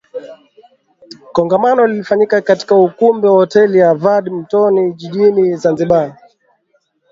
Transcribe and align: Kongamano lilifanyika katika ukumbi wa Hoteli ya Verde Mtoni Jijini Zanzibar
Kongamano 1.33 1.87
lilifanyika 1.87 2.41
katika 2.41 2.75
ukumbi 2.75 3.27
wa 3.27 3.33
Hoteli 3.33 3.77
ya 3.77 3.95
Verde 3.95 4.29
Mtoni 4.31 4.93
Jijini 4.93 5.55
Zanzibar 5.55 6.17